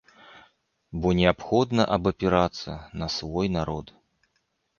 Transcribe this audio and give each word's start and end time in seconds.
Бо 1.03 1.11
неабходна 1.19 1.83
абапірацца 1.99 2.73
на 3.03 3.07
свой 3.19 3.47
народ. 3.59 3.95